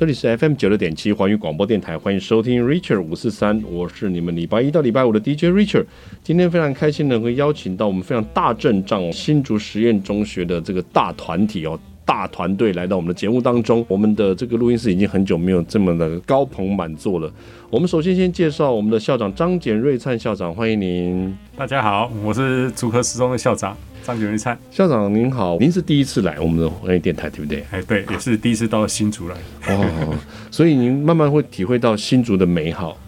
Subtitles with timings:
[0.00, 5.84] 这里是 FM 九六点七环宇广播电台，欢迎收听 Richard 五四三，我是你们礼拜一到礼拜五的 DJ Richard。
[6.24, 11.78] 今天非常开心能够邀请到我们非常大阵仗新竹实验中学的这个大团体哦。
[12.06, 17.30] 大团队来到我们的节目当中，我们的这个录音室已经很久没有这么的高朋满座了。
[17.68, 21.36] 我们首先先介绍我们的校长张简瑞灿校长，欢迎您。
[21.54, 23.76] 大家好，我是竹科十中的校长
[24.10, 27.64] 张简瑞灿校长，您好，您是第一次来我们的电台，对不对？
[27.70, 29.36] 哎，对，也是第一次到新竹来。
[29.68, 30.14] 哦，
[30.50, 32.98] 所以您慢慢会体会到新竹的美好。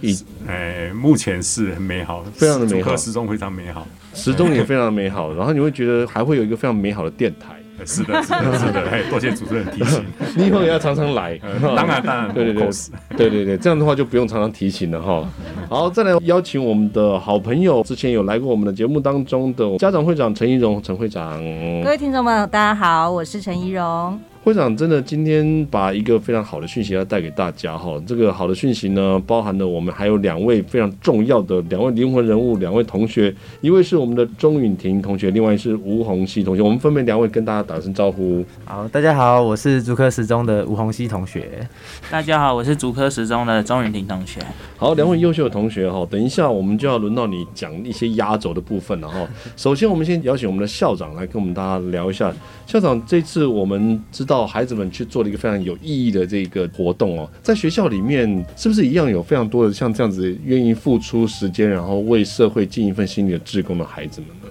[0.00, 0.18] 一，
[0.48, 5.32] 哎，目前是很美好，非常的美好，竹科十中非常美好，时钟也非常美好。
[5.34, 7.54] 然后你会觉得还会有一个非常美好的电台。
[7.86, 10.04] 是的，是的，是的， 哎，多谢主持人提醒。
[10.36, 12.70] 你以后也要常常来， 当然，当然，对对对，
[13.16, 15.26] 对对对，这样的话就不用常常提醒了哈。
[15.70, 21.40] 好，再来邀请我们的好朋友，之前有来过我们的节目当中的家长会长陈怡蓉陈会长。
[21.84, 24.20] 各位听众朋友，大家好，我是陈怡蓉。
[24.42, 38.42] 会长真的今天把一个非常好的讯息要带给大家哈，这个好的讯息呢，包含了我们还有两位非常重要的两位灵魂人物，两位同学，一位是我们的钟允婷同学，另外是吴鸿熙同学，我们分别两位跟大家打声招呼。
[38.64, 41.68] 好，大家好，我是竹科十中的吴鸿熙同学。
[42.10, 44.40] 大家好，我是竹科十中的钟允婷同学。
[44.78, 49.28] 好，两位优秀的同学哈，等一下我们就要轮到你讲一些压轴的部分了哈。
[49.54, 52.32] 首先，我们先邀请我们的校长来跟我们大家聊一下。
[52.66, 64.48] 校长，这次我们知道孩子们去做了一个非常有意义的这个活动哦，在学校里面是不是一样有非常多的像这样子愿意付出时间，然后为社会尽一份心力的志工的孩子们呢？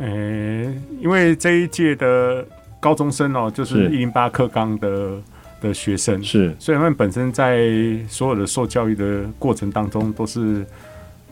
[0.00, 2.44] 呃，因为这一届的
[2.80, 5.12] 高中生哦，就是一零八课纲的
[5.60, 7.70] 的学生，是，所以他们本身在
[8.08, 10.66] 所有的受教育的过程当中都是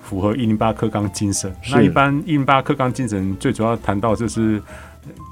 [0.00, 1.52] 符合一零八课纲精神。
[1.72, 4.62] 那一般一零八课纲精神最主要谈到就是。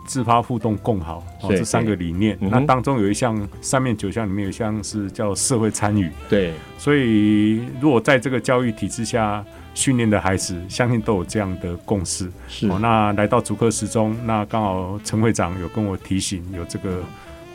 [0.04, 6.10] 自发互动共好哦，这三个理念，那当中有一项，上面九项里面有一项是叫社会参与。
[6.28, 12.30] 对，所以如果在这个教育体制下训练的孩子，相信都有这样的共识。
[12.48, 17.00] 是，那来到竹科十中，那刚好陈会长有跟我提醒有这个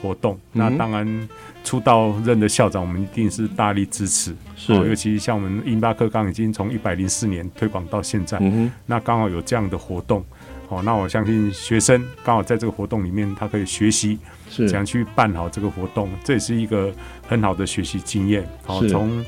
[0.01, 1.29] 活动，那当然
[1.65, 4.33] 出道任的校长，我们一定是大力支持。
[4.55, 8.39] 是，尤其像我们一零八课纲已经从一百零四年推广到现在，
[8.85, 10.23] 那刚好有这样的活动。
[10.67, 14.17] 好，那我相信学生刚好在这个活动里面，他可以学习
[14.49, 16.91] 怎样去办好这个活动，这也是一个
[17.27, 18.47] 很好的学习经验。
[18.63, 19.23] 好，从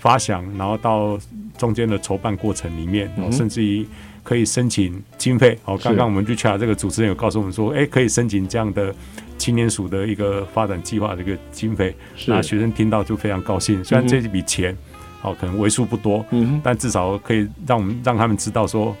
[0.00, 1.18] 发想，然后到
[1.56, 3.86] 中间的筹办过程里面，甚至于
[4.22, 5.58] 可以申请经费。
[5.62, 8.94] 好，刚刚我们去查这个主持人有告诉我们说，哎，可以申请这样的
[9.38, 11.96] 青年署的一个发展计划的一个经费。
[12.26, 14.76] 那学生听到就非常高兴，虽然这笔钱，
[15.22, 16.24] 哦，可能为数不多，
[16.62, 18.94] 但至少可以让我们让他们知道说。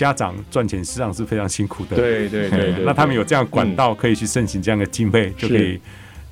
[0.00, 2.84] 家长赚钱实际上是非常辛苦的，对对对， 对。
[2.86, 5.78] 那他们有这样管道可以去申请这样的经费，就可以，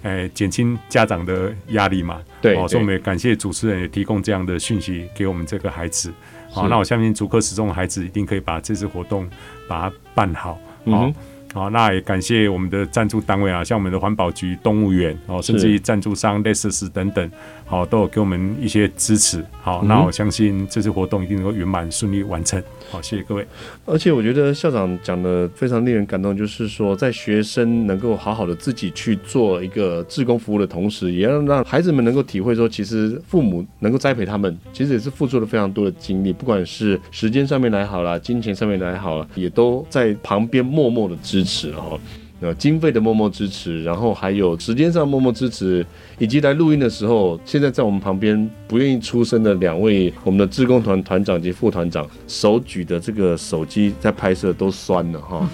[0.04, 2.18] 诶减轻家长的压力嘛。
[2.40, 6.10] 对，所以我们也感谢主持人也提供这样的讯息给我们这个孩子。
[6.50, 9.28] 好，那我相信竹科十中的孩子一定可以把这次活动
[9.68, 10.58] 把它办好。
[10.86, 11.12] 好，
[11.52, 17.30] 好，那也感谢我们的赞助单位啊，像我们的环保局、动物园哦，甚至于赞助商 Lexus 等等，
[17.68, 19.44] 好，都有给我们一些支持。
[19.60, 22.60] 好，那我相信这次活动一定能够圆满顺利完成。
[22.90, 23.46] 好，谢谢各位。
[23.84, 41.98] 而且我觉得校长讲的非常令人感动，就是说，在学生能够好好的自己去做一个志工服务的同时，也要让孩子们能够体会说，其实父母能够栽培他们，其实也是付出了非常多的精力，不管是时间上面来好了，金钱上面来好了，也都在旁边默默的支持哈。
[42.40, 45.84] 呃，经费的默默支持，然后还有时间上默默支持，
[46.18, 55.50] 以及来录音的时候，现在在我们旁边不愿意出声的两位，我们的志工团团长及副团长，手举的这个手机在拍摄都酸了哈。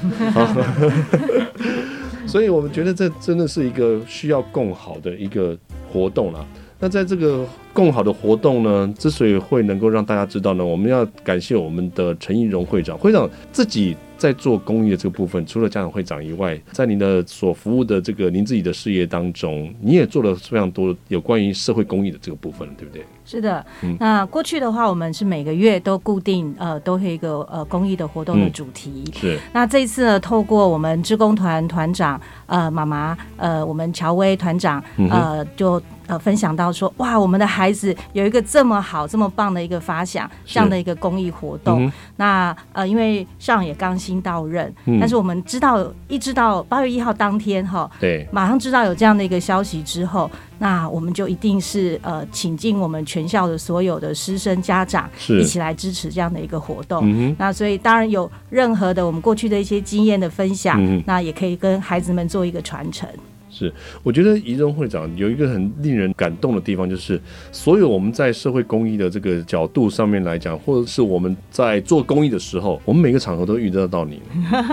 [2.27, 5.57] 所以我们觉得这真的是一个需要共好的一个
[5.91, 6.47] 活动了。
[6.81, 13.97] 那在这个共好的活动呢，之所以会能够让大家知道呢，我们要感谢我们的陈怡蓉会长，会长自己。
[14.25, 23.05] 在做公益的这个部分，除了家长会长以外，在您的所服务的这个您自己的事业当中，你也做了非常多有关于社会公益的这个部分，对不对？
[23.27, 23.65] 是的，
[23.99, 29.03] 那过去的话，我们是每个月都固定呃，都会一个呃公益的活动的主题。
[29.07, 29.39] 嗯、是。
[29.53, 41.87] 那这一次呢，透过我们职工团团长呃妈妈呃我们乔薇团长呃就呃分享到说，哇，我们的孩子有一个这么好这么棒的一个发想，这样的一个公益活动。
[41.87, 50.31] 嗯、那呃因为上也刚新到任，嗯、但是我们知道一知道八月一号当天哈，对，马上知道有这样的一个消息之后。
[50.57, 57.03] 那我们就一定是呃，请进我们全校的所有的师生家长一起来支持这样的一个活动。
[57.05, 63.07] 嗯、那所以当然有任何的我们过去的一些经验的分享，嗯、那也可以跟孩子们做一个传承。
[63.55, 63.73] 是，
[64.03, 67.21] 我觉得仪中会长有一个很令人感动的地方，就是
[67.53, 74.21] 所有我们在社会公益的这个角度上面来讲，或者是我们在做公益的时候，我们每个场合都遇得到你。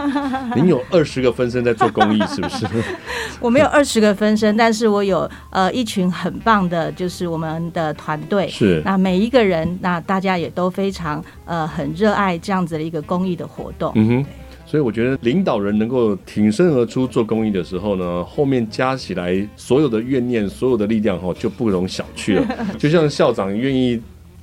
[0.58, 2.66] 您有二十个分身在做公益，是不是？
[3.40, 8.48] 我没有二十个分身，但是我有呃一群很棒的，就是我们的团队。
[8.48, 13.92] 是，那每一个人，那大家也都非常呃很热爱这样子的一个公益的活动。
[13.94, 14.26] 嗯哼。
[14.72, 22.48] 所以我觉得领导人能够挺身而出做公益的时候呢，后面加起来所有的怨念、所有的力量哈，就不容小觑了。
[22.80, 24.00] 就像校长愿意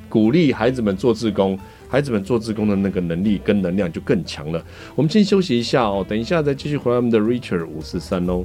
[0.07, 1.59] 鼓励孩子们做志工，
[1.89, 4.63] 孩子们做志工的那个能力跟能量就更强了。
[4.95, 8.45] 我们先休息一下哦，等一下再继续回来我们的 Richard 五四三哦。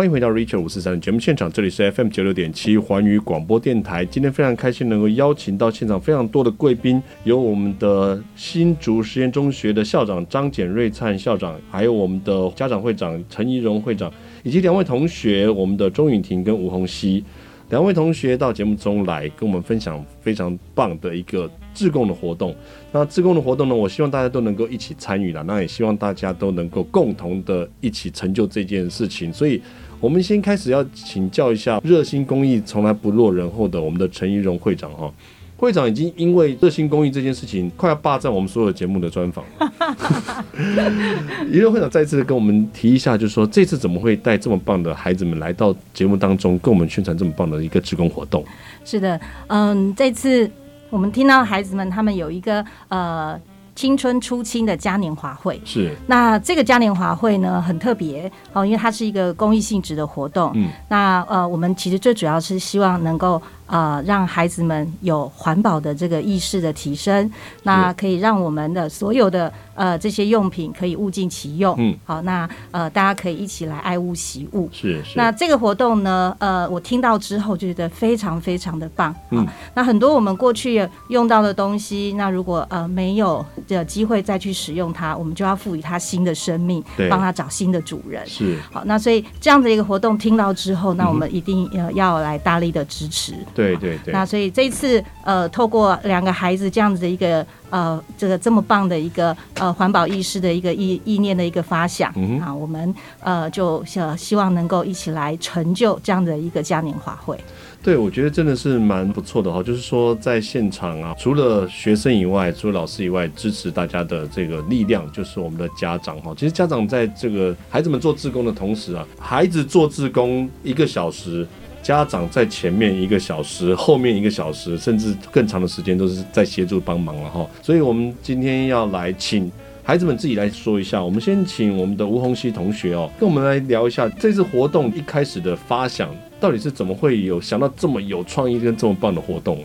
[0.00, 4.02] 欢迎回到 Richard 五四三的节目现场，这里是 FM 九六点七环宇广播电台。
[4.02, 14.10] 今天非常开心能够邀请到现场非常多的贵宾，有我们的新竹实验中学的校长张简瑞灿校长，还有我们的家长会长陈怡容会长，
[14.42, 17.22] 以及两位同学，我们的钟允婷跟吴鸿熙。
[17.68, 22.52] 两位同学到节目中来跟我们分享非常棒的一个自贡的活动。
[22.90, 29.32] 那自贡的活动呢，我希望大家都能够一起参与了，那也希望大家都能够共同的一起成就这件事情。
[29.32, 29.62] 所以，
[30.00, 35.12] 我们先开始要请教一下热心公益从来不落人后的我们的陈仪容会长哈。
[35.58, 39.44] 会长已经因为热心公益这件事情，快要霸占我们所有节目的专访。
[41.52, 48.42] 仪容会长再次跟我们提一下，就是说这次怎么会带这么棒的孩子们来到节目当中，跟我们宣传这么棒的一个职工活动？
[48.86, 50.50] 是的，嗯，这次
[50.88, 53.38] 我们听到孩子们他们有一个呃。
[53.80, 55.58] 青春初青的嘉年华会。
[55.64, 60.52] 是，那这个嘉年华会呢，很特别哦，因为它是一个公益性质的活动。
[60.54, 63.40] 嗯，那呃，我们其实最主要是希望能够
[63.70, 67.30] 呃让孩子们有环保的这个意识的提升，
[67.62, 71.74] 那可以让我们的所有的呃这些用品可以物尽其用。
[71.78, 74.68] 嗯，好，那呃大家可以一起来爱物惜物。
[74.72, 75.16] 是是。
[75.16, 79.14] 那这个活动呢，呃，我听到之后就觉得非常非常的棒。
[79.30, 83.44] 嗯，那很多我们过去用到的东西，那如果呃没有。
[83.68, 88.26] 的机会再去使用它，我们就要赋予它新的生命，帮它找新的主人。
[88.26, 93.34] 是好，那所以这样的一个活动听到之后，那我们一定呃要来大力的支持。
[93.60, 94.12] 对对对。
[94.12, 107.38] 那所以这一次呃，透过两个孩子这样子的一个呃，这个这么棒的一个呃环保意识的一个意意念的一个发想，嗯啊，我们呃就呃希望能够一起来成就这样的一个嘉年华会。
[107.82, 109.62] 对，我觉得真的是蛮不错的哈。
[109.62, 116.34] 就是说，在现场啊，除了学生以外，除了老师以外，支持大家的这个力量，就是我们的家长哈。
[116.36, 121.46] 其实家长在这个孩子们做志工的同时啊，孩子做志工一个小时，
[121.82, 127.46] 家长在前面一个小时，后面一个小时，甚至更长的时间都是在协助帮忙了哈。
[127.62, 129.50] 所以我们今天要来请
[129.82, 131.02] 孩子们自己来说一下。
[131.02, 136.08] 我们先请我们的吴鸿熙同学哦，跟我们来聊一下这次活动一开始的发想。
[136.38, 139.62] 到底是怎么会有想到这么有创意跟这么棒的活动？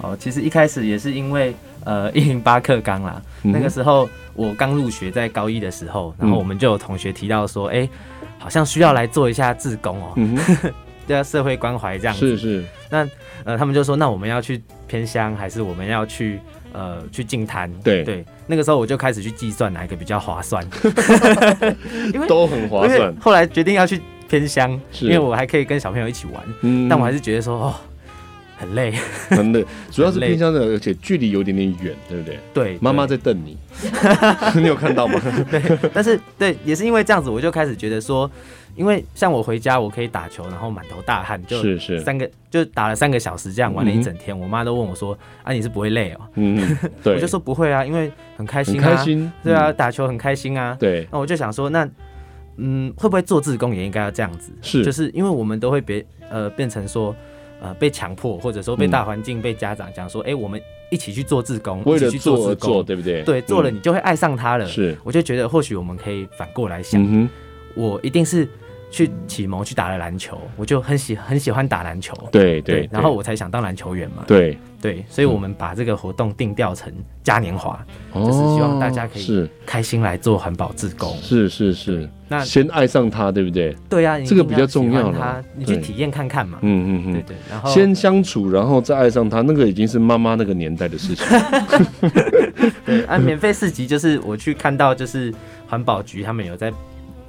[0.00, 1.52] 哦，其实一开始也是因为
[1.84, 7.90] 呃一零八课纲啦，嗯、那个时候我刚入学在高一的时候，然后我们就有同学提到说，哎、嗯欸，
[8.38, 10.38] 好像需要来做一下志工哦，嗯、
[11.06, 12.36] 要社会关怀这样子。
[12.36, 12.64] 是是。
[12.90, 13.08] 那
[13.44, 16.38] 呃他们就说，那我们要去偏乡，还是我们要去
[16.72, 17.72] 呃去净滩？
[17.82, 18.24] 对对。
[18.46, 20.64] 那个时候我就开始去计算哪一个比较划算，
[22.12, 23.14] 因为都很划算。
[23.20, 24.00] 后来决定要去。
[24.28, 27.74] 偏乡，因为我还可以跟小朋友一起玩，嗯，但我还是觉得说哦，
[28.62, 28.92] 很累，
[29.28, 32.38] 很累， 主要是偏乡的，而且距离有点点远，对不对？
[32.54, 33.58] 对，妈妈在瞪你
[34.54, 35.20] 你有看到吗？
[35.50, 35.60] 对，
[35.92, 38.30] 但是对，也是因为这样子，我就开始觉得说，
[38.76, 44.38] 因为像我回家，我可以打球，然后满头大汗，就是是三个，就打了三个小时，这样玩了一整天。
[44.38, 50.76] 我妈都问我说：“啊，你是不会累哦？”嗯，对，我就说不会啊，因为很开心，开心，对啊，打球很开心啊。
[50.78, 51.88] 对，那我就想说那。
[52.58, 54.52] 嗯，会不会做志工也应该要这样子？
[54.60, 57.16] 是，就是因为我们都会别呃变成说
[57.62, 63.22] 呃被强迫，或者说被大环境、嗯、被家长讲说，哎、欸，我们一起去做志工，为了一起去做志工，对不对？
[63.22, 64.66] 对，做了你就会爱上他了。
[64.66, 67.28] 是、嗯，我就觉得或许我们可以反过来想，嗯、
[67.74, 68.46] 我一定是
[68.92, 72.14] 去启蒙去打了篮球，我就很喜很喜欢打篮球。
[72.30, 74.22] 对对，对，然后我才想当篮球员嘛。
[74.26, 76.92] 对对，所以我们把这个活动定调成
[77.24, 77.82] 嘉年华，
[78.14, 81.16] 嗯，就是希望大家可以开心来做环保自工。
[81.22, 83.74] 是是是，那先爱上它，对不对？
[83.88, 85.42] 对啊，这个比较重要了。
[85.56, 86.58] 你去体验看看嘛。
[86.60, 87.36] 嗯嗯嗯，对对。
[87.48, 91.26] 然后先相处，然后再爱上它，那个已经是妈妈那个年代的事情。
[92.84, 95.32] 对，啊，免费市集就是我去看到，就是
[95.66, 96.70] 环保局他们有在。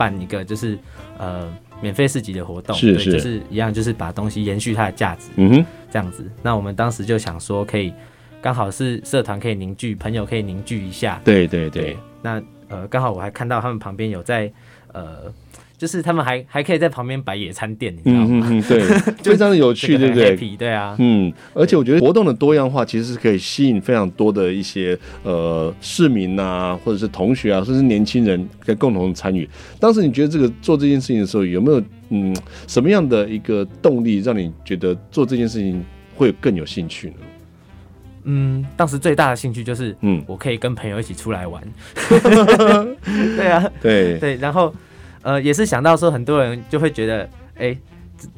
[0.03, 0.77] 办一个就是
[1.17, 1.49] 呃
[1.81, 6.29] 免费市集的活动，是是，就是一样，就是把东西延续它的价值，嗯哼，这样子。
[6.41, 7.93] 那我们当时就想说，可以
[8.41, 11.83] 刚好是社团可以凝聚，朋友可以凝聚一下，对对对。
[11.83, 14.51] 对那呃刚好我还看到他们旁边有在
[14.91, 15.31] 呃。
[15.83, 18.47] 就是他们还还可以在旁边摆野餐店，你知道吗？
[18.49, 18.79] 嗯嗯，对，
[19.21, 20.33] 非常的有趣，对不对？
[20.55, 29.45] 对啊，嗯，而且我觉得活动的多样化其实是可以吸引非常多的一些呃市民啊，或者是同学啊，甚至年轻人跟共同参与。
[29.77, 32.33] 当时你觉得这个做这件事情的时候，有没有嗯
[32.65, 35.83] 什么样的一个动力，让你觉得做这件事情
[36.15, 37.15] 会更有兴趣呢？
[38.23, 41.61] 嗯，当时最大的兴趣就是嗯，我可以跟朋友一起出来玩。
[43.35, 44.73] 对啊，对对，然后。
[45.23, 47.23] 呃，也是想到说，很多人就会觉得，
[47.55, 47.77] 哎、欸，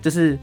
[0.02, 0.38] 就是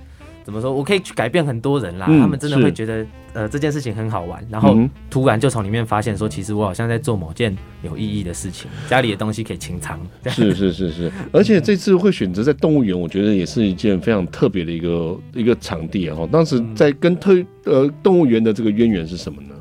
[0.44, 2.06] 怎么说，我可以去改变很多人啦。
[2.08, 4.76] 嗯、他们真的会觉得，呃，这件事情很好玩，然后
[5.08, 9.98] 突然就从里面发现说，其实我好像在做某件有意义的事情，家里的东西可以清仓。
[10.26, 16.18] 是是是是， 而且这次会选择在动物园，我觉得也是一件非常特别的一个一个场地啊。
[16.30, 19.54] 当时在跟特呃动物园的这个渊源是什么呢？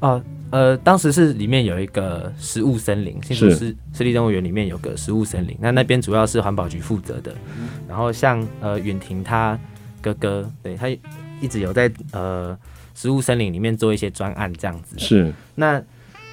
[0.00, 0.24] 啊、呃。
[0.56, 7.34] 呃，当时是里面有一个食物森林，新竹市市立动物园里面有个食物森林，那那边主要是环保局负责的。
[7.86, 9.58] 然后像呃允婷他
[10.00, 10.88] 哥哥，对他
[11.42, 12.56] 一直有在呃
[12.94, 14.98] 食物森林里面做一些专案这样子。
[14.98, 15.82] 是那。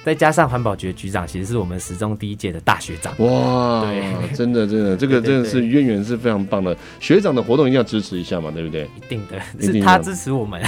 [0.04, 3.12] 再加上环保局局长，其实是我们十中第一届的大学长。
[3.18, 4.04] 哇，对，
[4.36, 6.76] 真的真的，这个真的是渊源是非常棒的。
[7.00, 8.84] 学长的活动一定要支持一下嘛，对不对？
[8.96, 10.60] 一定的，是他支持我们。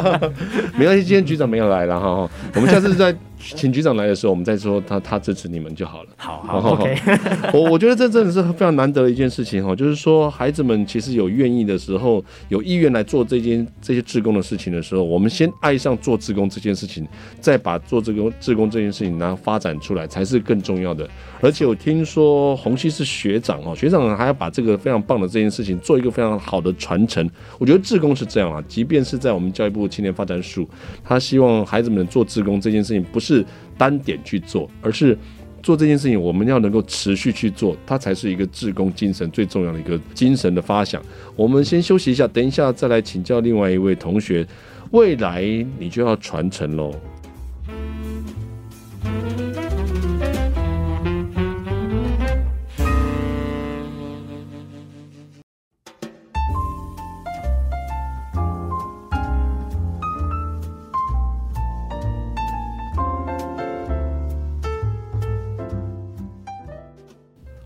[0.74, 3.14] 没关系，今天局长没有来了哈，我们下次再。
[3.54, 6.08] 请局长来的时候，我们再说他他支持你们就好了。
[6.16, 6.96] 好好，好，OK。
[7.52, 17.06] 我我觉得这真的是非常难得的一件事情哈，就是说孩子们其实有愿意的时候，有意愿来做这件这些志工的事情的时候，我们先爱上做志工这件事情，
[17.40, 21.06] 再把做这个志工这件事情然后发展出来才是更重要的。
[21.42, 27.28] 而且我听说洪熙是学长哦，学长还要把这个非常棒的这件事情做一个非常好的传承。
[27.58, 30.66] 我觉得志工是这样啊，即便是在我们教育部青年发展署，
[31.02, 33.33] 他希望孩子们做志工这件事情不是。
[33.34, 33.44] 是
[33.76, 35.18] 单点去做，而是
[35.62, 41.02] 做这件事情，我们要能够持续去做，它才是一个志工精神最重要的一个精神的发想。
[41.34, 44.46] 我们先休息一下，等一下再来请教另外一位同学，
[44.92, 45.42] 未来
[45.78, 46.94] 你就要传承喽。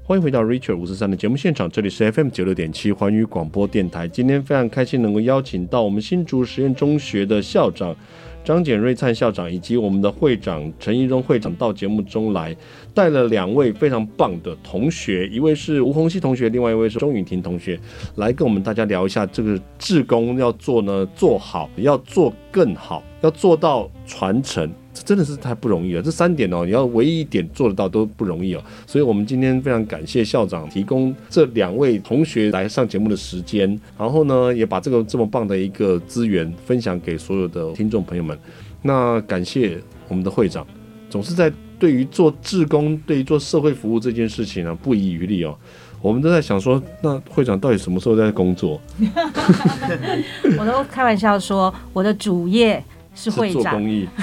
[0.09, 4.09] 欢迎回到 Richard 五四三的节目现场，这里是 FM 九六点七环宇广播电台。
[4.09, 7.95] 今天非常开心能够邀请到我们新竹实验中学的校长
[8.43, 12.57] 张简瑞灿校长，以及我们的会长陈怡蓉会长到节目中来，
[12.95, 17.79] 带了两位非常棒的同学，一位是吴鸿熙同学，另外一位是钟允婷同学，
[18.17, 24.73] 来跟我们大家聊一下这个志工要做呢，做好，要做更好，要做到传承。
[25.05, 28.63] 真的是太不容易了，这三点哦，你要唯一一点做得到都不容易哦。
[28.87, 38.39] 所以，我们今天非常感谢校长提供这两位同学来上节目的时间，然后呢，也把这个这么棒的一个资源分享给所有的听众朋友们。
[38.83, 39.79] 那感谢
[40.09, 40.67] 我们的会长，
[41.11, 45.57] 总是在对于做志工、对于做社会服务这件事情呢、不遗余力哦。
[46.01, 48.81] 我们都在想说，那会长到底什么时候在工作？
[50.59, 52.83] 我都开玩笑说，我的主业。
[53.19, 54.09] 是做公益。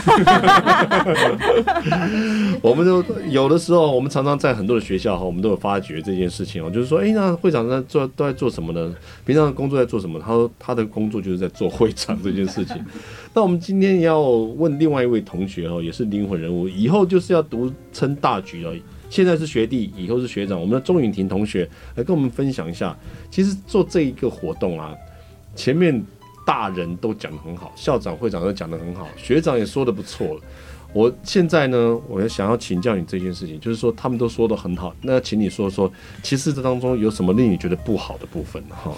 [2.61, 8.95] 我们都有的时候，我们常常在很多的学校哈，我们都有发觉这件事情哦，就是说，哎，那会长在做都在做什么呢？
[9.25, 10.17] 平常的工作在做什么？
[10.19, 12.77] 他说他的工作就是在做会长这件事情。
[13.35, 18.73] 那我们今天要问另外一位同学哦，也是灵魂人物，以后就是要独撑大局了。
[19.09, 20.59] 现在是学弟，以后是学长。
[20.59, 22.97] 我们的钟允婷同学来跟我们分享一下，
[23.29, 24.95] 其实做这一个活动啊，
[25.55, 26.03] 前面。
[26.45, 30.41] 大人都讲得很好，校长、会长都讲得很好，学长也说得不错了。
[30.93, 35.91] 我现在呢，我要想要请教你这件事情，就是说他们都说得很好，那请你说说，
[36.23, 38.93] 其实这当中有什么令你觉得不好的部分哈？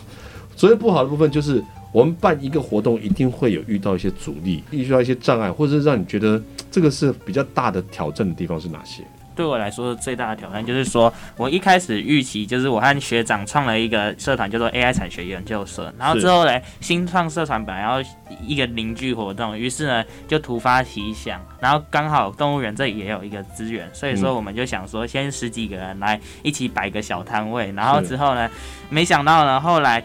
[0.55, 6.39] 所谓不好的部分，就是我们办一个活动，一定会有遇到一些阻力，遇到一些障碍，或者是让你觉得
[6.69, 9.03] 这个是比较大的挑战的地方是哪些？
[9.37, 15.93] 对我来说最大的挑战就是说，我一开始预期就是我和学长创了一个社团，叫做 AI 产学研究社。
[15.99, 18.01] 然后之后呢，新创社团本来要
[18.41, 27.71] 一个凝聚活动，于是呢就突发奇想，然后刚好动物园这里也有一个资源，所以说我们就想说，先十几个人来一起摆个小摊位。
[27.73, 28.49] 然后之后呢，
[28.89, 30.03] 没想到呢，后来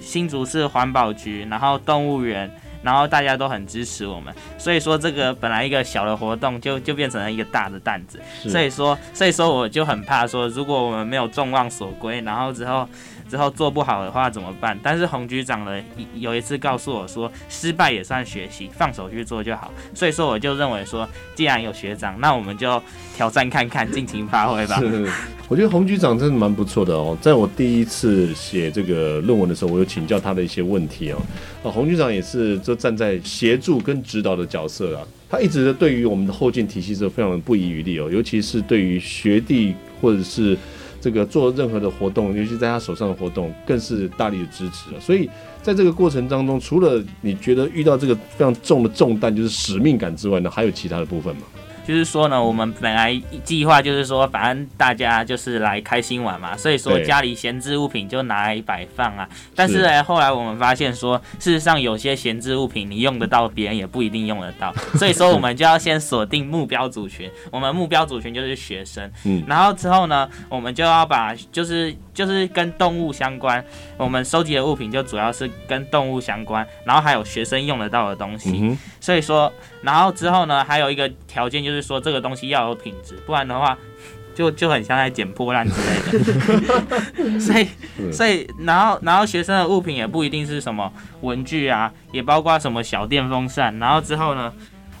[0.00, 2.50] 新竹市环保局，然后动物园。
[2.82, 12.88] 然后大家都很支持我们，所以说这个本来一个小的活动就就变成了一个大的担子，所以说所以说我就很怕说，如果我们没有众望所归，然后之后。
[13.30, 14.76] 之后做不好的话怎么办？
[14.82, 15.80] 但是洪局长呢，
[16.14, 19.72] 有一次告诉我说，失败也算学习，放手去做就好。
[19.94, 22.82] 所以说我就认为说，既然有学长，那我们就
[23.16, 24.80] 挑战看看，尽情发挥吧。
[24.80, 25.08] 是，
[25.48, 27.16] 我觉得洪局长真的蛮不错的哦。
[27.20, 31.22] 在我第一次写这个论文的时候，我有请教他的一些问题哦。
[31.62, 40.58] 啊，洪局长也是就站在协助跟指导的角色啊，他一直对于我们的后进体系是非常的不遗余力哦，尤其是对于学弟或者是。
[41.00, 45.00] 这个做任何的活动，尤其在他手上的活动，更是大力的支持了。
[45.00, 45.28] 所以
[45.62, 51.42] 在这个过程当中，除了你觉得遇到这个非常重的重担，就是使命感之外呢，还有其他的部分吗？
[51.90, 59.28] 就是说呢，我们本来计划就是说，反正大家就是来开心玩嘛，所以说家里闲置物品就拿来摆放啊。
[59.56, 64.72] 但是呢，后来我们发现说，事实上有些闲置物品你用得到，别人也不一定用得到。
[64.94, 67.28] 所以说，我们就要先锁定目标族群。
[67.50, 69.10] 我们目标族群就是学生。
[69.24, 69.42] 嗯。
[69.48, 73.64] 然后之后呢，我们就要把就是就是跟动物相关，
[73.96, 78.60] 我们收集的物品就主要是跟动物相关，然后还有学生用得到的东西。
[78.62, 78.78] 嗯。
[79.00, 83.76] 所以说，然后之后呢，还有一个条件就是说，这个东西要有品质，不然的话，
[84.34, 87.38] 就就很像在捡破烂之类的。
[87.40, 87.68] 所以，
[88.12, 93.78] 所以，然后，然后学生的物品也不一定是什么文具啊，也包括什么小电风扇。
[93.78, 94.52] 然后之后呢，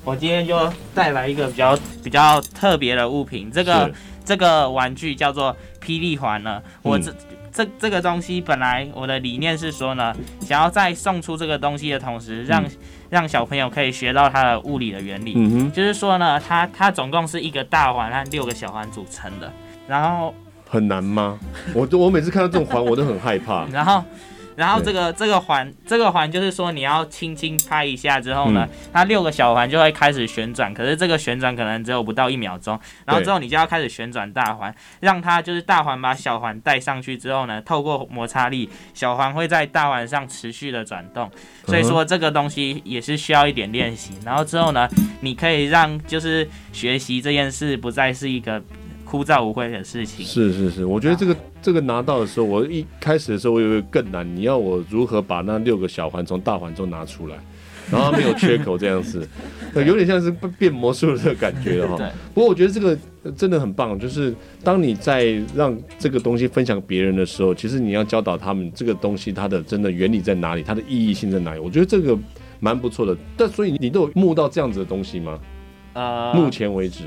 [0.04, 3.90] 我今天就带来一个比较比较特别的物品，这个
[4.24, 7.10] 这个玩具叫做霹雳环呢，我这。
[7.10, 7.16] 嗯
[7.52, 12.70] 这这个东西本来我的理念是说呢，想要在送出这个东西的同时，让、嗯、
[13.08, 15.34] 让小朋友可以学到它的物理的原理。
[15.70, 19.52] 就是说呢，它它总共是一个大环和六个小环组成的。
[19.88, 20.34] 然后
[20.68, 21.38] 很难吗？
[21.74, 23.66] 我我每次看到这种环，我都很害怕。
[23.72, 24.04] 然后。
[24.60, 41.30] 然后这个这个环这个环就是说你要轻轻拍一下之后呢，它六个小环就会开始旋转，可是这个旋转可能只有不到一秒钟，然后之后你就要开始旋转大环，让它就是大环把小环带上去之后呢，透过摩擦力，小环会在大环上持续的转动，
[41.64, 44.86] 所以说这个东西也是需要一点练习，然后之后呢，
[45.22, 48.62] 你可以让就是学习这件事不再是一个。
[49.10, 54.24] 枯燥无味的事情是是是，我觉得这个这个拿到的时候，我一开始的时候我以为更难。
[54.36, 57.36] 你要我如何把那六个小环从大环中拿出来，
[57.90, 59.26] 然后没有缺口这样子，
[59.74, 61.96] 有点像是变魔术的感觉哈。
[62.32, 62.96] 不过我觉得这个
[63.36, 71.58] 真的很棒，就是当你在让这个东西分享别人的时候，其实你要教导他们这个东西它的真的原理在哪里，它的意义性在哪里。
[71.58, 72.16] 我觉得这个
[72.60, 73.16] 蛮不错的。
[73.36, 75.36] 但所以你都有募到这样子的东西吗？
[75.94, 77.02] 呃，目前为止。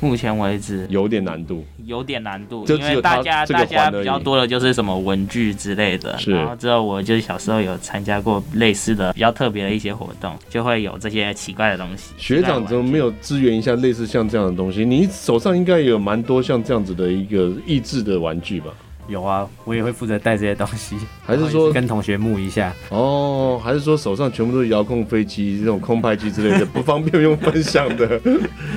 [0.00, 6.16] 目前为止有点难度，有点难度，因为大家大家比较多的就是什么文具之类的。
[6.18, 12.14] 是，然后之后我就是小时候有参加过类似的比较特别的一些活动，就会有这些奇怪的东西。
[12.16, 14.84] 学长怎么没有支援一下类似像这样的东西？
[14.84, 18.70] 你手上应该有蛮多像这样子的一个益智的玩具吧？
[19.10, 20.96] 有啊，我也会负责带这些东西，
[21.26, 22.72] 还是说跟同学募一下？
[22.90, 28.20] 哦，还是说手上全部都是遥控飞机、这种空拍机之类的，不方便用分享的？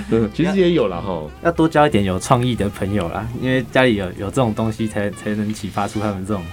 [0.10, 6.44] 嗯， 其实也有了哈，要多交一点有创意的朋友啦，因为家里有有这种东西才，才才能启发出他们这种。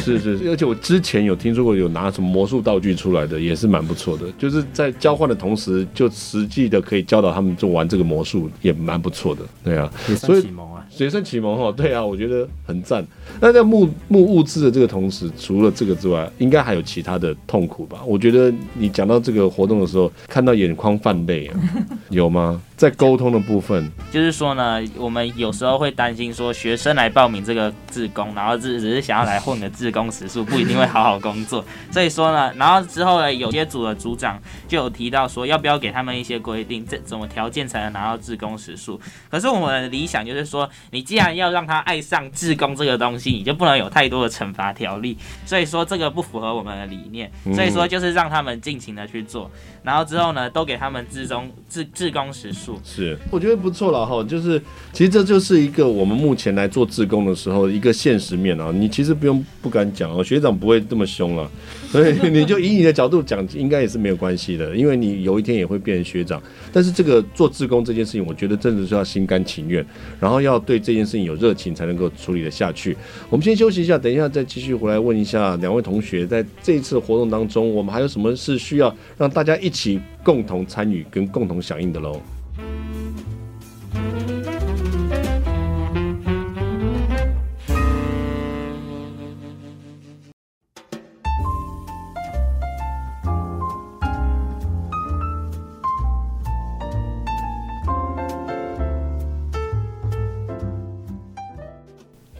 [0.00, 9.42] 是是是，而且我之前有听说过有拿什么魔术道具出来的，也是蛮不错的，就是在交换的同时，就实际的可以教导他们做玩这个魔术，也蛮不错的。
[9.62, 10.46] 对啊，所以。
[10.90, 13.04] 学生启蒙哦，对啊，我觉得很赞。
[13.40, 18.02] 那在募募物资的这个同时，除了这个之外，应该还有其他的痛苦吧？
[18.06, 21.60] 我觉得你讲到这个活动的时候，看到眼眶泛泪啊，
[22.10, 22.60] 有吗？
[22.76, 31.64] 在沟通的部分，就是说呢，我们有时候会担心说，学生来报名这个自工，然后只只是想要来混个自工时数，不一定会好好工作。
[31.92, 39.00] 所以说呢，然后之后呢，有些组的组长就有提到说，要不要给他们一些规定，这怎么条件才能拿到自工时数？
[39.30, 45.16] 可是我们的理想就是说，你既然要让他爱上自工这个东西，你就不能有太多的惩罚条例。
[45.46, 47.30] 所以说这个不符合我们的理念。
[47.54, 49.48] 所以说就是让他们尽情的去做，
[49.84, 52.63] 然后之后呢，都给他们自中自自工时数。
[52.64, 52.78] 数。
[52.84, 54.22] 是，我觉得不错了哈。
[54.24, 54.60] 就是
[54.92, 58.72] 其实这就是一个我们目前来做志工的时候一个现实面啊。
[58.74, 61.50] 你其实不用不敢讲哦，学长不会这么凶啊，
[61.90, 66.42] 所以你就以你的角度讲，应该也是没有关系的，因为你有一天也会变成学长。
[66.72, 69.84] 但是这个做志工这件事情，我觉得真的是要心甘情愿，
[70.18, 72.96] 然后要对这件事情有热情，才能够处理得下去。
[73.28, 82.20] 我们先休息一下，等一下再继续回来问一下两位同学，在这一次活动当中，我们还有什么是需要让大家一起共同参与跟共同响应的喽？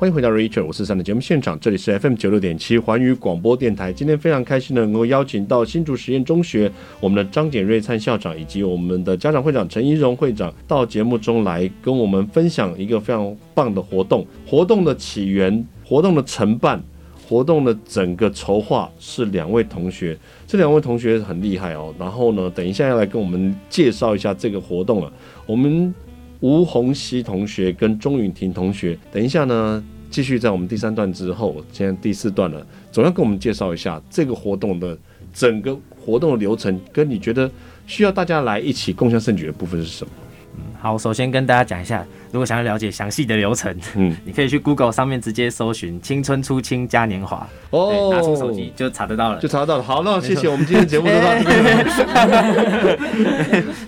[0.04, 3.90] 欢迎回到 Richard 五四三的节目现场，这里是 FM 九六点七环宇广播电台。
[3.90, 14.26] 今天非常开心的能够邀请到新竹实验中学我们的张简瑞灿校长以及我们的家长会长陈怡荣会长到节目中来跟我们分享一个非常棒的活动。
[14.46, 16.78] 活动的起源、活动的承办、
[17.26, 20.14] 活动的整个筹划是两位同学，
[20.46, 21.94] 这两位同学很厉害哦。
[21.98, 25.10] 然后呢，等一下要来跟我们介绍一下这个活动了。
[25.46, 25.94] 我们
[26.40, 29.82] 吴洪熙同学跟钟允婷同学，等一下呢。
[30.14, 34.96] 继续在我们第三段之后，现在第四段了，总要跟我们介绍一下这个活动的
[35.32, 37.50] 整个活动的流程，跟你觉得
[37.88, 40.12] 需要大家来一起共享盛举的部分是什么？
[40.84, 49.82] 嗯，好，首先跟大家讲一下，如果想要了解详细的流程，嗯， 你可以去 Google 上面直接搜寻“青春初青嘉年华”，哦，拿出手机就查得到了，就查得到了。
[49.82, 51.86] 好，那谢谢，我们今天节目就到这边。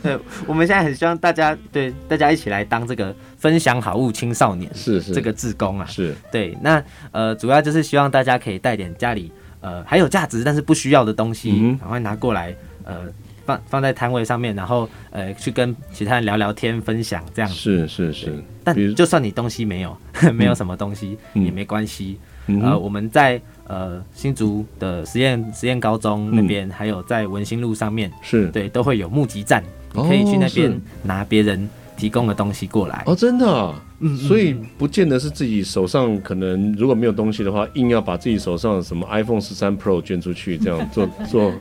[0.03, 6.57] 对， 我们现在很希望大家对大家一起来当这个分享好物青少年，是是这个志工啊，是对。
[6.63, 6.83] 那
[7.13, 9.31] 呃，主要就是希望大家可以带点家里
[9.61, 13.03] 呃还有价值但是不需要的东西，赶快拿过来呃。
[13.47, 17.57] 放放在摊位上面，然后呃去跟其他人聊聊天、分享这样子。
[17.57, 18.45] 是是是。
[18.65, 19.97] 但就算你东西没有，
[20.35, 22.19] 没有什么东西、嗯、也没关系。
[22.49, 33.03] 嗯、呃，我们在呃新竹的实验实验高中那边，嗯、还有在文心路上面，是对都会有募集站，你可以去那边拿别人提供的东西过来。
[33.07, 33.83] 哦，真的、啊。
[34.01, 34.17] 嗯。
[34.17, 41.53] 所以不见得是自己手上可能如果没有东西的话，硬要把自己手上的什么 iPhone 十三 Pro 捐出去，这样做做。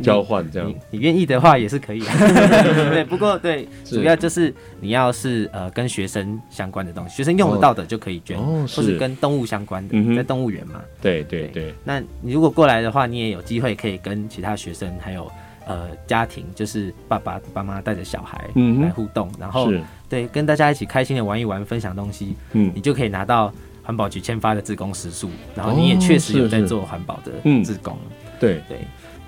[0.00, 2.14] 交换这样，你愿意的话也是可以啊。
[2.90, 10.80] 对，不过对，主要就是你要是呃跟学生相关的东西，学生用得到的就可以捐，哦、或是跟动物相关的，嗯、在动物园嘛。
[11.02, 11.74] 对对对，对。
[11.84, 15.30] 那你如果过来的话，你也有机会可以跟其他学生还有
[15.66, 18.48] 呃家庭，就是爸爸爸妈带着小孩
[18.80, 19.70] 来互动，嗯、然后
[20.08, 23.52] 对跟大家一起开心的玩一玩，分享东西，嗯，你就可以拿到
[23.82, 28.62] 环保局签发的自工时数，然后你也确实有在做环保的自工，嗯、对。
[28.68, 28.78] 对。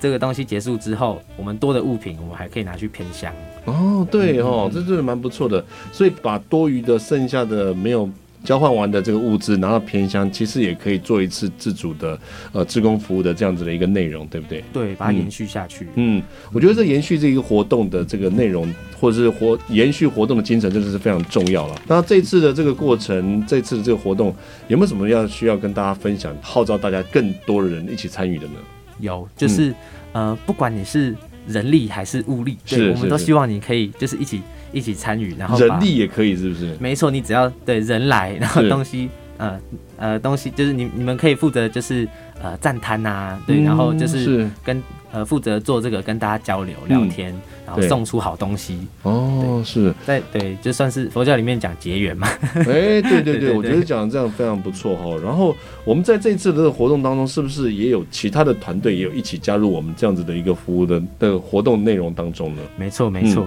[0.05, 3.33] 这个东西结束之后，我们多的物品，我们还可以拿去偏乡。
[3.65, 5.65] 哦，对哦，这真的蛮不错的。
[5.93, 8.07] 所以把多余的、剩下的没有
[8.45, 12.21] 交换完的这个物资拿到偏乡，其实也可以做一次自主的
[12.53, 14.63] 呃志工服务的这样子的一个内容，对不对？
[14.75, 15.89] 对，把它延续下去。
[15.95, 21.81] 嗯，我觉得这延续这一个活动的这个内容，或者是活延续活动的精神，真的是非常重要了。
[21.89, 24.37] 那这次的这个过程，这次的这个活动，
[24.69, 28.57] 有没有什么要需要跟大家分享，号召大家更多的人一起参与的呢？
[28.99, 29.71] 有，就是、
[30.13, 31.15] 嗯、呃，不管你是
[31.47, 36.77] 人力还是物力，对，我们都希望你可以就是一起一起参与，然后人力也可以，是不是？
[36.81, 39.61] 没错，你只要对人来，然后东西，呃
[39.97, 42.09] 呃，东西就是你你们可以负责就是
[42.43, 44.83] 呃站摊呐，对，然后就是跟。
[45.15, 48.85] 呃，负责做这个跟大家交流聊天，嗯、然后送出好东西。
[49.05, 52.27] 哦，是在对，就算是佛教里面讲结缘嘛。
[52.55, 55.17] 哎、欸，对 对对，我觉得讲这样非常不错哈。
[55.23, 62.63] 然后我们在这一次的活动当中，是不是也有其他的团队也有一起加入我们这样子的一个服务的的活动内容当中呢？
[62.77, 63.47] 没错，没错。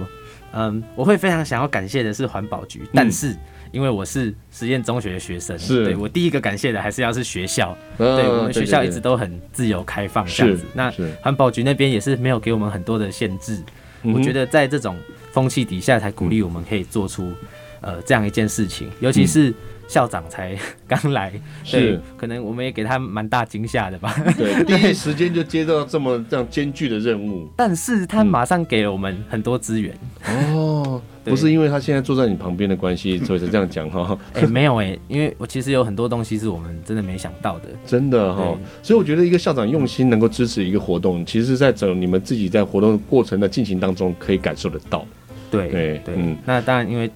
[0.52, 3.32] 嗯，我会非常想要感谢的是环保局，但是。
[3.32, 3.38] 嗯
[3.72, 10.64] 因为我是实验中学的学生，是对我第一个感谢的还是要是学校，啊、对我们学校一直都很自由开放这样子。
[10.74, 13.62] 那环保局那边也是没有给我们很多的限制，
[14.02, 14.96] 我觉得在这种
[15.32, 17.32] 风气底下才鼓励我们可以做出
[17.80, 19.54] 呃这样一件事情，尤其是。
[19.88, 20.54] 校长才
[20.86, 21.32] 刚来，
[21.64, 24.14] 对可能我们也给他蛮大惊吓的吧？
[24.36, 29.98] 对， 第一时间就接到这么这样艰巨的任务，但是他马上给了我们很多资源。
[30.26, 34.18] 哦，不是因为他现在坐在你旁边的关系， 所以才这样讲哈？
[34.34, 38.56] 哎，没有哎，因为我其实有很多东西是我们真的没想到的，真的哈。
[38.82, 45.06] 所以我觉得一个校长用心能够支持一个活动，其实在整你们自己在活动过程的进行当中可以感受得到。
[45.50, 47.10] 对对对，嗯，那当然因为。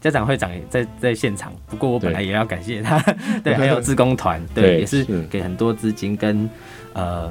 [0.00, 2.98] 家长会长也在在现场，不过我本来也要感谢他，
[3.44, 6.48] 对，对 还有志工团，对，对，也是给很多资金跟
[6.94, 7.30] 呃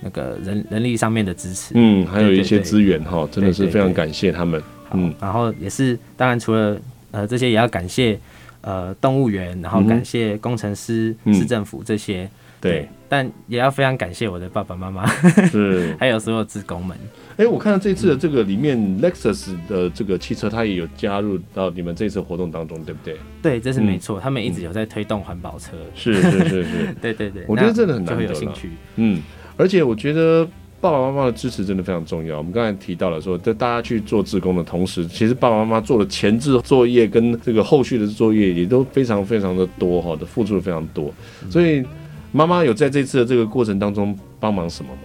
[0.00, 4.60] 那个人人力上面的支持，嗯，还有一些资源哈，真的是非常感谢他们。
[4.92, 8.18] 嗯，然后也是当然除了呃这些，也要感谢
[8.60, 12.28] 呃动物园，然后感谢工程师、嗯、市政府这些。
[12.60, 15.06] 对，但也要非常感谢我的爸爸妈妈，
[15.46, 16.94] 是 还有所有职工们。
[17.38, 23.16] 哎、欸，我看到这次的这个里面，Lexus 的这个汽车，它也有加入到你们这次活动当中，对不对？
[23.40, 25.70] 对，这是没错，他们一直有在推动环保车。
[25.94, 28.68] 是是是是， 对对对，我觉得真的很难得有兴趣。
[28.96, 29.22] 嗯，
[29.56, 30.46] 而且我觉得
[30.80, 32.38] 爸爸妈妈的支持真的非常重要。
[32.38, 41.12] 我们刚才提到了说，在大家去做志工的同时，其实爸爸妈妈做的前置作业跟这个后续的作业也都非常非常的多哈，的付出了非常多，
[41.48, 41.84] 所以。
[42.32, 45.00] 妈妈有在这次的这个过程当中帮忙什么吗？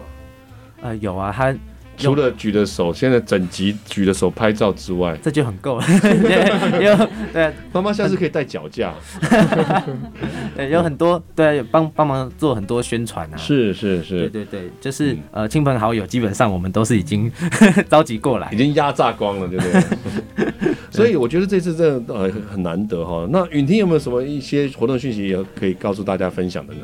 [0.83, 1.51] 呃，有啊，她
[1.97, 5.86] 除了举的手，现在整集举的手拍照之外，这就很够了。
[6.81, 8.93] 有对，妈妈下次可以带脚架。
[10.55, 13.38] 对，有很多对，帮帮忙做很多宣传啊。
[13.38, 17.31] 是是是，对对对，就是、嗯、呃，亲朋好友基本上我们都是已经
[17.89, 20.75] 召集过来，已经压榨光了，对不对？
[20.91, 23.27] 所以我觉得这次真的呃很难得哈。
[23.31, 26.79] 那允婷有没有什么一些活动讯息也可以告诉大家分享的呢？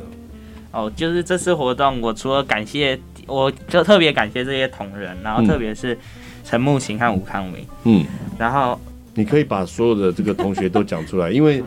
[0.72, 5.98] 哦，就是这次活动，我除了感谢，我就特别感谢这些同仁，然后特别是
[6.44, 8.06] 陈木琴和吴康明，嗯，
[8.38, 8.80] 然后
[9.14, 11.64] 你可以把所有的这个同学都讲出来，因为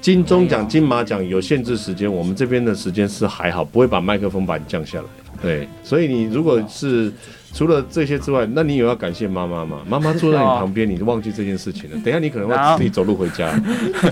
[0.00, 5.04] 金钟奖、金马奖有限制时间，我们这边的时间是还好，不会把麦克风把你降下来，
[5.42, 7.12] 对，所以你如果是。
[7.58, 9.78] 除了这些之外，那你有要感谢妈妈吗？
[9.84, 11.96] 妈妈坐在你旁边，你就忘记这件事情了。
[12.04, 13.50] 等一下你可能会自己走路回家。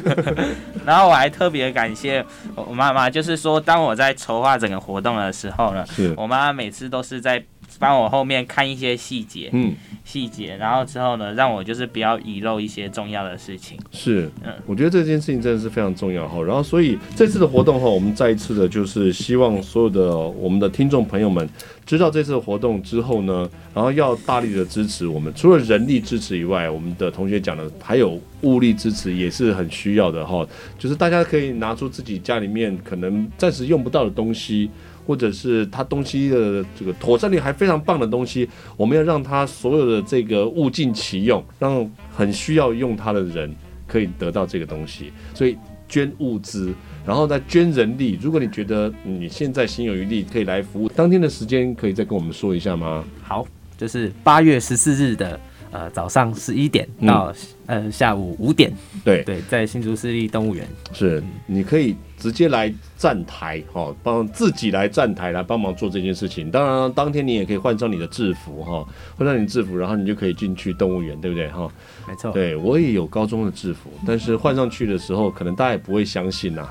[0.84, 7.40] 然后我还特别感谢我妈妈，就是说当我在筹划整个活动的时候呢，是我妈妈每次都是在。
[7.78, 13.78] 帮我后面看一些细节，嗯，细节，然后之后呢，让我就是不要遗漏一些重要的事情。
[13.92, 16.42] 是，嗯，我觉得这件事情真的是非常重要哈。
[16.42, 21.48] 然后，所以这次的活动哈，我们再一次的就是希望所有的我们的听众朋友们
[21.84, 25.32] 知道这次的活动之后呢，然后要大力的支持我们。
[25.34, 30.46] 除了人力支持以外，我们的同学讲的还有物力支持也是很需要的哈。
[30.78, 34.70] 就是大家可以拿出自己家里面可能暂时用不到的东西。
[35.06, 43.54] 或者是他东西的这个妥善率还非常棒的东西，我们要让他所有的这个物尽其用，让很需要用它的人
[43.86, 45.12] 可以得到这个东西。
[45.32, 45.56] 所以
[45.88, 46.74] 捐物资，
[47.06, 48.18] 然后再捐人力。
[48.20, 50.88] 如果你觉得你现在心有余力，可以来服务。
[50.88, 53.04] 当天的时间可以再跟我们说一下吗？
[53.22, 53.46] 好，
[53.78, 55.38] 就是八月十四日的
[55.70, 57.32] 呃早上十一点到、
[57.66, 58.72] 呃下午五点。
[59.04, 60.66] 对对，在新竹市立动物园。
[60.92, 61.94] 是，你可以。
[62.18, 66.50] 直接来站台，哈，帮自己来站台来帮忙做这件事情。
[66.50, 68.82] 当然，当天你也可以换上你的制服，哈，
[69.18, 71.70] 换上你制服，然后你就可以进去动物园，对不对，哈？
[72.08, 72.32] 没错。
[72.32, 76.66] 对，我也有高中的制服，但是换上去的时候，可能大家也不会相信呐。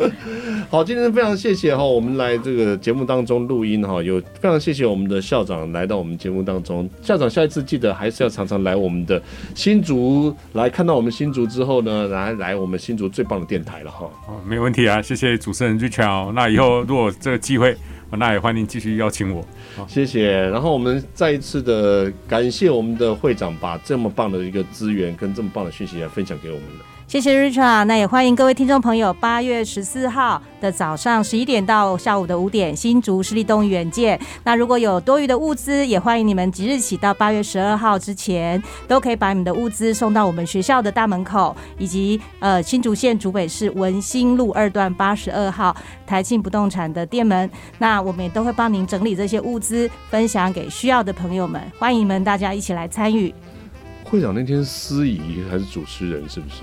[0.70, 6.88] 好，今天非常谢谢哈，我们来这个节目当中录音哈，有非常谢谢我们的校长来到我们节目当中。
[7.02, 9.22] 校长下一次记得还是要常常来我们的
[9.54, 10.11] 新竹，
[10.54, 14.10] 来看到我们新竹之后呢，来来我们新竹最棒的电台了哈。
[14.26, 14.62] 哦，没。
[14.62, 16.30] 问题啊，谢谢主持人 Richard。
[16.32, 17.76] 那以后如果这个机会，
[18.12, 19.44] 那也欢迎继续邀请我。
[19.76, 20.30] 好谢谢。
[20.50, 26.84] 然后我们再一次的感谢我们的会长，把这么棒的一个资源跟这么棒的讯息来分享给我们的。
[27.12, 34.18] 谢谢 Richard，那也欢迎各位听众朋友，八月十四号的早上十一点到下午的五点，新竹市立动物园见。
[34.44, 47.50] 那如果有多余的物资，也欢迎你们即日起到八月十二号之前，都可以把你们的物资送到我们学校的大门口，以及呃新竹县竹北市文心路二段八十二号台庆不动产的店门。
[47.76, 51.60] 那我们也都会帮您整理这些物资，分享给需要的朋友们。
[51.78, 53.34] 欢迎你们大家一起来参与。
[54.02, 56.62] 会长那天司仪还是主持人，是不是？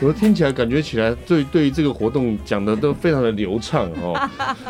[0.00, 4.28] 我听起来感觉起来，对对于这个活动讲的都非常的流畅哦。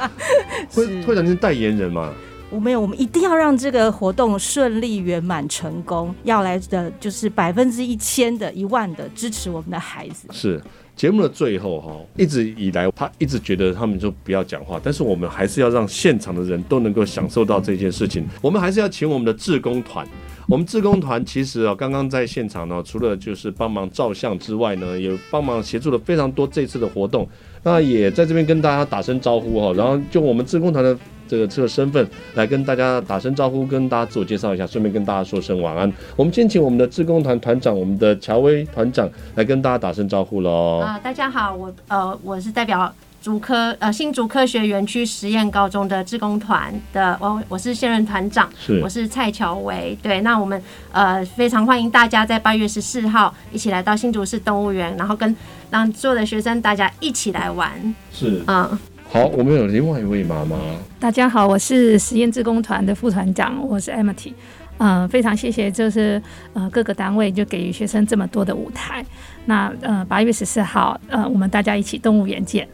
[0.72, 2.10] 会会长是代言人嘛？
[2.50, 6.14] 我没有，我们一定要让这个活动顺利圆满成功。
[6.24, 10.26] 要来的就是百分之一千的一万的支持我们的孩子。
[10.32, 10.58] 是
[10.96, 18.26] 节目的最后哈，一直以来他一直觉得他们就不要讲话，但是我们还是要让现场的人都能够享受到这件事情。
[18.40, 20.08] 我们还是要请我们的志工团。
[20.50, 27.28] 我们志工团其实啊，刚刚在现场呢，除了就是帮忙照相之外呢，也帮忙协助了非常多这次的活动。
[27.62, 30.96] 那也在这边跟大家打声招呼哈，然后就我们志工团的
[31.28, 35.92] 这个这个身份来跟大家打声招呼，跟大家自我介绍一下，顺便跟大家说声晚安。
[36.16, 40.78] 我们先请我们的志工团团长，我们的乔威团长来跟大家打声招呼喽。
[40.78, 42.90] 啊、大家好，我呃我是代表。
[43.20, 49.96] 竹科呃新竹科学园区实验高中的志工团的我我是现任团长，是我是蔡乔维。
[50.00, 50.60] 对，那我们
[50.92, 55.34] 呃非常欢迎大家在八月十四号一起来到新竹市动物园，然后跟
[55.70, 57.72] 让所有的学生大家一起来玩。
[58.12, 58.78] 是，嗯，
[59.10, 60.56] 好，我们有另外一位妈妈。
[61.00, 64.32] 大家好，我是实验志工团的副团长，我是 Amity。
[64.78, 69.04] 呃，非常谢谢，就是呃各个单位就给予学生这么多的舞台。
[69.46, 72.66] 那呃八月十四号，呃我们大家一起动物园见。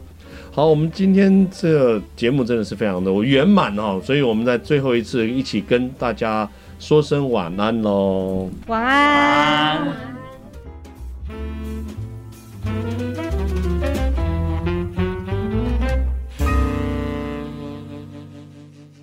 [0.55, 10.14] 好，我们今天这个节目真的是非常的圆满哦，所以我们在最后一次一起跟大家说声晚安喽，晚安。